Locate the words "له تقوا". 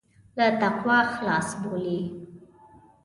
0.37-0.99